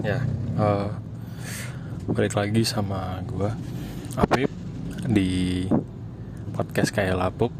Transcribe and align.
Ya, 0.00 0.24
uh, 0.56 0.88
balik 2.08 2.32
lagi 2.32 2.64
sama 2.64 3.20
gue 3.28 3.52
Apip 4.16 4.48
di 5.04 5.68
podcast 6.56 6.88
kayak 6.88 7.20
lapuk. 7.20 7.52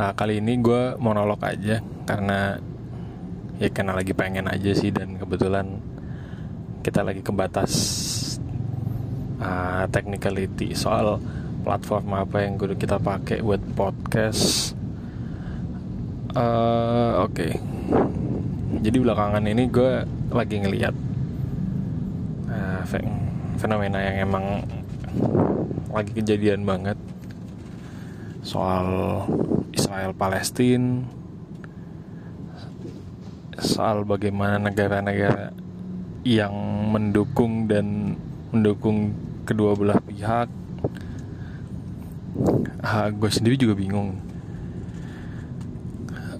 Nah, 0.00 0.16
kali 0.16 0.40
ini 0.40 0.56
gue 0.56 0.96
monolog 0.96 1.36
aja 1.44 1.84
karena 2.08 2.56
ya 3.60 3.68
karena 3.68 3.92
lagi 3.92 4.16
pengen 4.16 4.48
aja 4.48 4.72
sih 4.72 4.88
dan 4.88 5.20
kebetulan 5.20 5.84
kita 6.80 7.04
lagi 7.04 7.20
kebatas 7.20 7.72
uh, 9.36 9.84
technicality 9.92 10.72
soal 10.72 11.20
platform 11.60 12.08
apa 12.16 12.40
yang 12.40 12.56
gue 12.56 12.72
kita 12.72 12.96
pakai 12.96 13.44
buat 13.44 13.60
podcast. 13.76 14.72
Uh, 16.32 17.20
Oke, 17.20 17.52
okay. 17.52 17.52
Jadi 18.66 18.98
belakangan 18.98 19.44
ini 19.46 19.70
gue 19.70 20.02
lagi 20.34 20.56
ngeliat 20.58 20.94
uh, 22.50 22.82
fenomena 23.58 23.98
yang 24.02 24.26
emang 24.26 24.66
lagi 25.90 26.12
kejadian 26.12 26.66
banget. 26.66 26.98
Soal 28.46 28.86
Israel 29.74 30.14
Palestina 30.14 31.02
soal 33.56 34.04
bagaimana 34.04 34.60
negara-negara 34.60 35.48
yang 36.26 36.52
mendukung 36.92 37.64
dan 37.64 38.18
mendukung 38.52 39.16
kedua 39.48 39.72
belah 39.78 40.00
pihak. 40.04 40.48
Uh, 42.84 43.08
gue 43.14 43.30
sendiri 43.32 43.56
juga 43.56 43.74
bingung. 43.78 44.20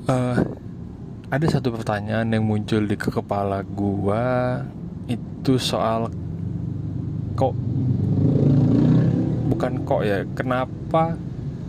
Uh, 0.07 0.56
ada 1.37 1.53
satu 1.53 1.69
pertanyaan 1.69 2.33
yang 2.33 2.49
muncul 2.49 2.81
di 2.89 2.97
kepala 2.97 3.61
gua 3.61 4.65
itu 5.05 5.61
soal 5.61 6.09
kok 7.37 7.53
bukan 9.53 9.73
kok 9.85 10.01
ya 10.01 10.25
kenapa 10.33 11.13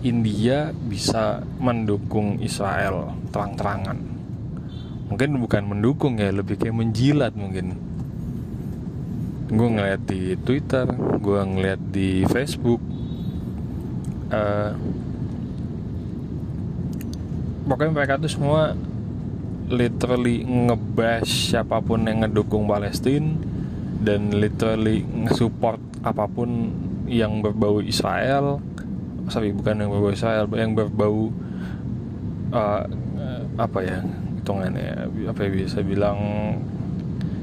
India 0.08 0.72
bisa 0.72 1.44
mendukung 1.60 2.40
Israel 2.40 3.12
terang-terangan? 3.36 4.00
Mungkin 5.12 5.36
bukan 5.36 5.64
mendukung 5.68 6.16
ya 6.16 6.32
lebih 6.32 6.64
kayak 6.64 6.72
menjilat 6.72 7.36
mungkin. 7.36 7.76
Gue 9.52 9.68
ngeliat 9.68 10.00
di 10.08 10.40
Twitter 10.48 10.88
gue 11.20 11.42
ngeliat 11.44 11.82
di 11.92 12.24
Facebook 12.24 12.80
uh, 14.32 14.72
pokoknya 17.68 17.92
mereka 17.92 18.16
tuh 18.16 18.32
semua 18.32 18.72
literally 19.68 20.44
ngebash 20.44 21.52
siapa 21.52 21.84
pun 21.84 22.08
yang 22.08 22.24
ngedukung 22.24 22.68
Palestina 22.68 23.36
dan 24.00 24.32
literally 24.32 25.04
ngesupport 25.04 25.80
apa 26.04 26.26
pun 26.30 26.72
yang 27.08 27.44
berbau 27.44 27.84
Israel. 27.84 28.64
Sorry 29.28 29.52
bukan 29.52 29.84
yang 29.84 29.92
berbau 29.92 30.12
Israel 30.16 30.48
yang 30.56 30.72
berbau 30.72 31.32
uh, 32.56 32.84
apa 33.58 33.80
ya 33.84 34.00
hitungannya 34.40 35.12
apa 35.28 35.40
ya 35.44 35.50
bisa 35.52 35.80
bilang 35.84 36.20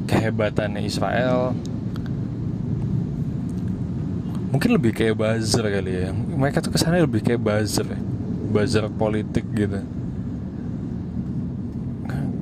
kehebatannya 0.08 0.80
Israel. 0.84 1.52
Mungkin 4.55 4.70
lebih 4.78 4.95
kayak 4.95 5.19
buzzer 5.19 5.67
kali 5.67 6.08
ya. 6.08 6.11
Mereka 6.14 6.62
tuh 6.62 6.70
kesannya 6.70 7.05
lebih 7.05 7.20
kayak 7.27 7.42
buzzer 7.42 7.84
ya 7.84 8.00
buzzer 8.55 8.86
politik 8.86 9.42
gitu 9.50 9.83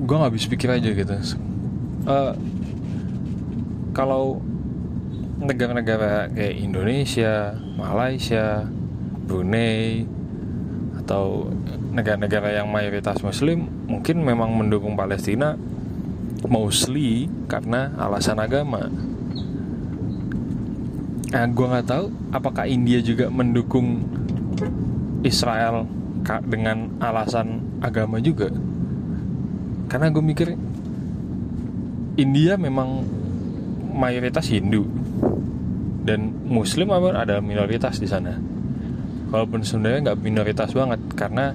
gue 0.03 0.15
nggak 0.19 0.29
habis 0.35 0.45
pikir 0.51 0.67
aja 0.67 0.89
gitu 0.91 1.15
uh, 2.11 2.35
kalau 3.95 4.43
negara-negara 5.43 6.31
kayak 6.31 6.55
Indonesia, 6.55 7.55
Malaysia, 7.75 8.67
Brunei 9.27 10.07
atau 11.03 11.51
negara-negara 11.93 12.63
yang 12.63 12.71
mayoritas 12.71 13.19
Muslim 13.21 13.67
mungkin 13.85 14.23
memang 14.23 14.55
mendukung 14.55 14.95
Palestina 14.95 15.59
mostly 16.47 17.27
karena 17.47 17.91
alasan 17.99 18.39
agama. 18.39 18.87
Nah, 21.33 21.45
gue 21.49 21.65
nggak 21.65 21.87
tahu 21.87 22.05
apakah 22.29 22.65
India 22.69 23.01
juga 23.01 23.27
mendukung 23.27 24.05
Israel 25.25 25.87
dengan 26.47 26.87
alasan 27.03 27.59
agama 27.83 28.21
juga 28.23 28.47
karena 29.93 30.09
gue 30.09 30.25
mikir 30.25 30.57
India 32.17 32.57
memang 32.57 33.05
mayoritas 33.93 34.49
Hindu 34.49 34.89
dan 36.01 36.33
Muslim 36.49 36.89
apa 36.89 37.13
ada 37.13 37.37
minoritas 37.45 38.01
di 38.01 38.09
sana. 38.09 38.41
Walaupun 39.29 39.61
sebenarnya 39.61 40.09
nggak 40.09 40.19
minoritas 40.25 40.73
banget 40.73 40.97
karena 41.13 41.53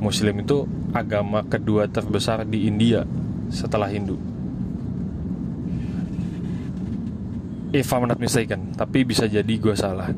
Muslim 0.00 0.40
itu 0.40 0.64
agama 0.96 1.44
kedua 1.44 1.84
terbesar 1.84 2.48
di 2.48 2.64
India 2.64 3.04
setelah 3.52 3.92
Hindu. 3.92 4.16
If 7.76 7.92
I'm 7.92 8.08
not 8.08 8.16
mistaken, 8.16 8.72
tapi 8.72 9.04
bisa 9.04 9.28
jadi 9.28 9.52
gue 9.52 9.76
salah. 9.76 10.16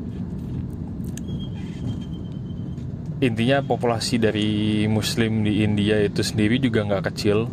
Intinya 3.19 3.59
populasi 3.59 4.15
dari 4.15 4.87
muslim 4.87 5.43
di 5.43 5.63
India 5.63 5.99
itu 5.99 6.23
sendiri 6.23 6.55
juga 6.59 6.87
nggak 6.87 7.05
kecil 7.11 7.51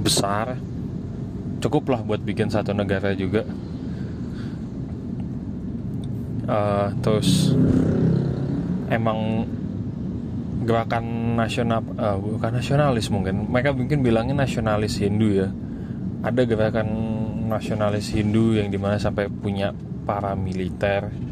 besar. 0.00 0.56
Cukuplah 1.60 2.00
buat 2.04 2.20
bikin 2.20 2.48
satu 2.48 2.72
negara 2.72 3.12
juga. 3.16 3.44
Uh, 6.50 6.88
terus 7.04 7.52
emang 8.90 9.46
gerakan 10.64 11.36
nasional 11.38 11.80
uh, 11.96 12.16
bukan 12.20 12.52
nasionalis 12.60 13.08
mungkin. 13.08 13.48
Mereka 13.48 13.76
mungkin 13.76 14.04
bilangnya 14.04 14.44
nasionalis 14.44 15.00
Hindu 15.00 15.28
ya. 15.40 15.48
Ada 16.20 16.44
gerakan 16.44 16.88
nasionalis 17.48 18.12
Hindu 18.12 18.60
yang 18.60 18.68
di 18.68 18.76
mana 18.76 19.00
sampai 19.00 19.32
punya 19.32 19.72
para 20.04 20.36
militer 20.36 21.29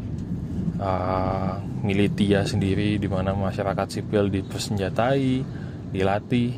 uh, 0.79 1.59
militia 1.83 2.47
sendiri 2.47 2.97
di 2.97 3.07
mana 3.11 3.35
masyarakat 3.35 3.99
sipil 3.99 4.31
dipersenjatai, 4.31 5.43
dilatih. 5.91 6.51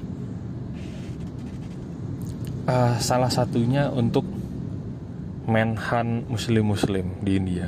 Uh, 2.61 2.95
salah 3.01 3.33
satunya 3.33 3.89
untuk 3.89 4.23
menhan 5.49 6.29
muslim-muslim 6.29 7.19
di 7.25 7.31
India. 7.35 7.67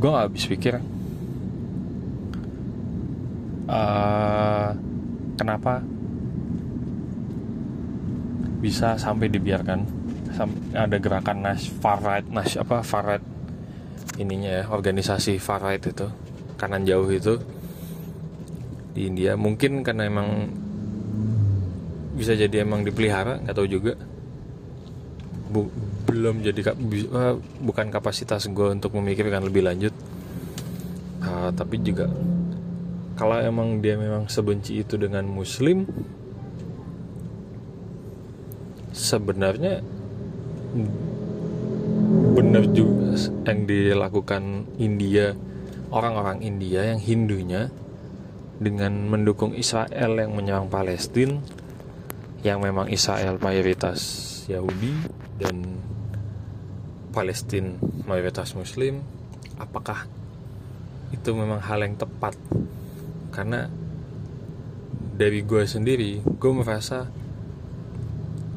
Gue 0.00 0.08
gak 0.08 0.32
habis 0.32 0.48
pikir 0.48 0.80
uh, 3.68 4.68
kenapa 5.36 5.84
bisa 8.60 9.00
sampai 9.00 9.32
dibiarkan 9.32 9.80
ada 10.72 10.96
gerakan 11.00 11.44
nas 11.44 11.68
far 11.68 12.00
right 12.00 12.28
nas 12.28 12.56
apa 12.56 12.80
far 12.84 13.04
right 13.04 13.26
ininya 14.20 14.50
ya 14.52 14.64
organisasi 14.68 15.40
far 15.40 15.64
right 15.64 15.80
itu 15.80 16.06
kanan 16.60 16.84
jauh 16.84 17.08
itu 17.08 17.40
di 18.92 19.08
India. 19.08 19.32
Mungkin 19.40 19.80
karena 19.80 20.04
emang 20.04 20.28
bisa 22.12 22.36
jadi 22.36 22.68
emang 22.68 22.84
dipelihara 22.84 23.40
nggak 23.40 23.56
tahu 23.56 23.68
juga. 23.68 23.96
Bu, 25.50 25.66
belum 26.06 26.46
jadi 26.46 26.60
uh, 26.76 27.34
bukan 27.64 27.90
kapasitas 27.90 28.46
gue 28.46 28.68
untuk 28.70 28.94
memikirkan 28.94 29.42
lebih 29.42 29.64
lanjut. 29.64 29.94
Uh, 31.24 31.48
tapi 31.56 31.80
juga 31.80 32.08
kalau 33.20 33.36
emang 33.36 33.84
dia 33.84 34.00
memang 34.00 34.32
sebenci 34.32 34.80
itu 34.80 34.96
dengan 34.96 35.28
muslim 35.28 35.84
sebenarnya 38.96 39.84
benar 42.40 42.64
juga. 42.72 43.20
Yang 43.44 43.60
dilakukan 43.68 44.64
India 44.80 45.36
orang-orang 45.92 46.40
India 46.40 46.88
yang 46.88 47.00
Hindunya 47.02 47.68
dengan 48.56 49.08
mendukung 49.12 49.52
Israel 49.52 50.16
yang 50.16 50.32
menyerang 50.32 50.72
Palestina 50.72 51.36
yang 52.40 52.64
memang 52.64 52.88
Israel 52.88 53.36
mayoritas 53.36 54.00
Yahudi 54.48 54.96
dan 55.36 55.80
Palestina 57.12 57.76
mayoritas 58.08 58.56
Muslim 58.56 59.04
apakah 59.60 60.08
itu 61.12 61.36
memang 61.36 61.60
hal 61.60 61.84
yang 61.84 62.00
tepat? 62.00 62.32
Karena 63.34 63.68
dari 65.20 65.44
gue 65.44 65.68
sendiri 65.68 66.24
gue 66.24 66.52
merasa 66.56 67.04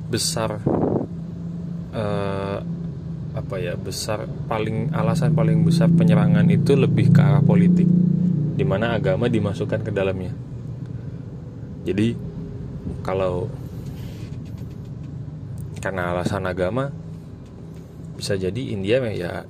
besar 0.08 0.62
uh, 1.92 2.60
apa 3.34 3.58
ya 3.58 3.74
besar 3.74 4.30
paling 4.46 4.94
alasan 4.94 5.34
paling 5.34 5.66
besar 5.66 5.90
penyerangan 5.90 6.46
itu 6.54 6.78
lebih 6.78 7.10
ke 7.10 7.22
arah 7.22 7.42
politik. 7.42 7.90
Di 8.54 8.62
mana 8.62 8.94
agama 8.94 9.26
dimasukkan 9.26 9.82
ke 9.82 9.92
dalamnya. 9.92 10.30
Jadi 11.84 12.14
kalau 13.02 13.50
karena 15.82 16.16
alasan 16.16 16.48
agama 16.48 16.94
bisa 18.16 18.40
jadi 18.40 18.72
India 18.72 19.04
ya 19.12 19.44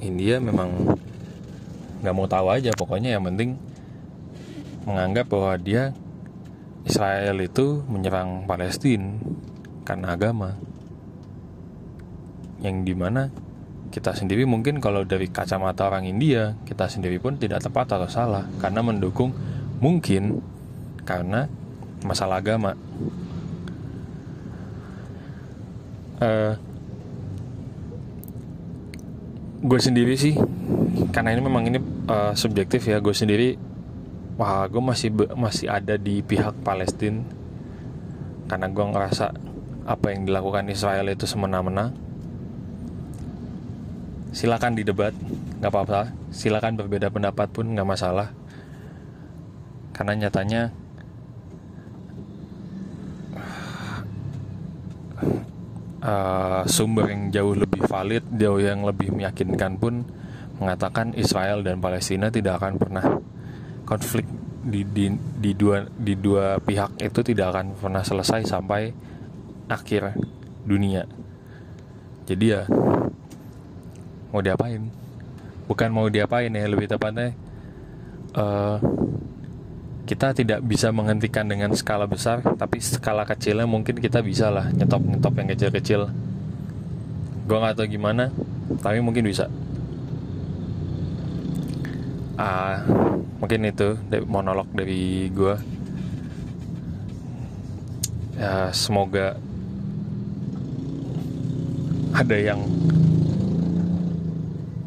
India 0.00 0.40
memang 0.40 0.96
nggak 2.00 2.14
mau 2.14 2.30
tahu 2.30 2.46
aja. 2.54 2.70
Pokoknya 2.78 3.18
yang 3.18 3.26
penting 3.26 3.58
menganggap 4.86 5.26
bahwa 5.30 5.54
dia 5.58 5.94
Israel 6.82 7.38
itu 7.38 7.82
menyerang 7.86 8.46
Palestina 8.46 9.14
karena 9.86 10.14
agama 10.14 10.58
yang 12.62 12.86
di 12.86 12.94
mana 12.94 13.28
kita 13.92 14.16
sendiri 14.16 14.48
mungkin 14.48 14.80
kalau 14.80 15.04
dari 15.04 15.28
kacamata 15.28 15.84
orang 15.84 16.08
India 16.08 16.56
kita 16.64 16.88
sendiri 16.88 17.20
pun 17.20 17.36
tidak 17.36 17.60
tepat 17.60 17.92
atau 17.92 18.08
salah 18.08 18.48
karena 18.56 18.80
mendukung 18.80 19.36
mungkin 19.82 20.40
karena 21.04 21.50
masalah 22.06 22.40
agama. 22.40 22.78
Uh, 26.22 26.54
gue 29.62 29.80
sendiri 29.82 30.14
sih 30.14 30.38
karena 31.10 31.34
ini 31.34 31.42
memang 31.42 31.66
ini 31.66 31.78
uh, 32.06 32.34
subjektif 32.34 32.86
ya 32.86 33.02
gue 33.02 33.14
sendiri 33.14 33.58
wah 34.38 34.66
gue 34.70 34.82
masih 34.82 35.10
masih 35.34 35.66
ada 35.66 35.98
di 35.98 36.22
pihak 36.22 36.62
Palestina 36.62 37.22
karena 38.46 38.66
gue 38.70 38.84
ngerasa 38.86 39.34
apa 39.86 40.06
yang 40.14 40.26
dilakukan 40.26 40.70
Israel 40.70 41.10
itu 41.10 41.26
semena-mena 41.26 41.90
silakan 44.32 44.74
didebat 44.74 45.14
nggak 45.60 45.70
apa-apa. 45.70 46.10
Silakan 46.32 46.80
berbeda 46.80 47.12
pendapat 47.12 47.48
pun 47.52 47.70
nggak 47.70 47.88
masalah. 47.88 48.28
Karena 49.92 50.26
nyatanya 50.26 50.72
uh, 56.02 56.62
sumber 56.66 57.12
yang 57.12 57.30
jauh 57.30 57.54
lebih 57.54 57.84
valid 57.86 58.24
jauh 58.34 58.58
yang 58.58 58.82
lebih 58.82 59.14
meyakinkan 59.14 59.78
pun 59.78 60.02
mengatakan 60.58 61.14
Israel 61.14 61.62
dan 61.62 61.78
Palestina 61.78 62.30
tidak 62.30 62.62
akan 62.62 62.74
pernah 62.78 63.04
konflik 63.86 64.26
di, 64.62 64.86
di, 64.86 65.10
di 65.42 65.52
dua 65.58 65.82
di 65.90 66.14
dua 66.14 66.62
pihak 66.62 67.02
itu 67.02 67.20
tidak 67.26 67.50
akan 67.54 67.66
pernah 67.74 68.02
selesai 68.06 68.46
sampai 68.46 68.94
akhir 69.66 70.14
dunia. 70.62 71.02
Jadi 72.22 72.44
ya 72.46 72.62
mau 74.32 74.40
diapain? 74.40 74.82
Bukan 75.68 75.88
mau 75.94 76.08
diapain 76.08 76.50
ya 76.50 76.66
lebih 76.66 76.90
tepatnya 76.90 77.36
uh, 78.36 78.80
kita 80.02 80.34
tidak 80.34 80.60
bisa 80.66 80.90
menghentikan 80.90 81.46
dengan 81.46 81.70
skala 81.78 82.10
besar 82.10 82.42
tapi 82.58 82.82
skala 82.82 83.22
kecilnya 83.22 83.64
mungkin 83.70 84.02
kita 84.02 84.18
bisa 84.20 84.50
lah 84.50 84.68
nyetop 84.74 85.04
nyetop 85.04 85.34
yang 85.38 85.48
kecil-kecil. 85.54 86.10
Gue 87.46 87.58
nggak 87.58 87.76
tahu 87.78 87.86
gimana 87.86 88.32
tapi 88.82 88.98
mungkin 88.98 89.28
bisa. 89.28 89.46
Uh, 92.32 92.80
mungkin 93.38 93.68
itu 93.68 93.94
monolog 94.26 94.66
dari 94.72 95.28
gue 95.30 95.54
ya 98.40 98.72
semoga 98.74 99.36
ada 102.16 102.36
yang 102.36 102.58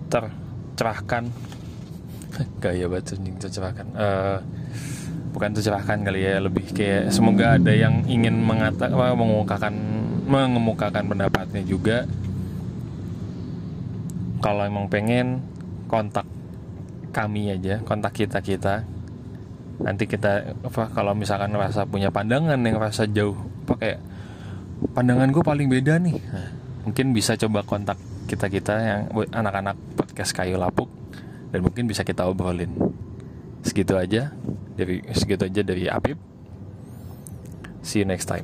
tercerahkan. 0.10 1.30
Gaya 2.64 2.86
batu 2.92 3.16
anjing 3.16 3.38
tercerahkan. 3.40 3.88
Uh, 3.96 4.38
bukan 5.36 5.52
tercerahkan 5.52 6.04
kali 6.08 6.24
ya 6.24 6.40
lebih 6.40 6.72
kayak 6.72 7.12
semoga 7.12 7.60
ada 7.60 7.72
yang 7.76 8.08
ingin 8.08 8.40
mengatakan 8.40 8.96
mengemukakan 8.96 9.74
mengemukakan 10.26 11.04
pendapatnya 11.12 11.64
juga. 11.68 12.08
Kalau 14.40 14.62
emang 14.62 14.88
pengen 14.92 15.42
kontak 15.90 16.28
kami 17.16 17.56
aja 17.56 17.80
kontak 17.84 18.16
kita 18.16 18.40
kita. 18.44 18.84
Nanti 19.76 20.08
kita 20.08 20.56
apa 20.64 20.88
kalau 20.92 21.12
misalkan 21.12 21.52
rasa 21.56 21.84
punya 21.84 22.08
pandangan 22.08 22.60
yang 22.64 22.80
rasa 22.80 23.04
jauh 23.08 23.36
pakai 23.68 24.00
pandangan 24.96 25.32
gue 25.32 25.44
paling 25.44 25.68
beda 25.68 26.00
nih. 26.00 26.16
Nah, 26.16 26.50
mungkin 26.88 27.12
bisa 27.12 27.36
coba 27.36 27.64
kontak 27.68 28.00
kita 28.26 28.50
kita 28.50 28.74
yang 28.76 29.02
anak-anak 29.32 29.78
podcast 29.98 30.34
kayu 30.34 30.58
lapuk 30.58 30.90
dan 31.54 31.62
mungkin 31.62 31.86
bisa 31.86 32.02
kita 32.02 32.26
obrolin. 32.26 32.74
Segitu 33.66 33.98
aja 33.98 34.34
dari 34.76 35.02
segitu 35.16 35.48
aja 35.48 35.62
dari 35.64 35.88
Apip 35.88 36.20
see 37.86 38.04
you 38.04 38.08
next 38.08 38.28
time 38.28 38.44